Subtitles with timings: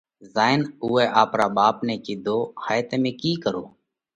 [0.33, 3.67] زائين اُوئہ آپرا ٻاپ نئہ ڪِيڌو: هائي تمي ڪِي ڪروه؟